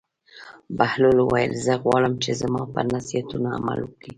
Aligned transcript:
بهلول 0.77 1.17
وویل: 1.21 1.51
زه 1.65 1.73
غواړم 1.83 2.13
چې 2.23 2.31
زما 2.41 2.61
پر 2.73 2.85
نصیحتونو 2.95 3.47
عمل 3.57 3.79
وکړې. 3.83 4.09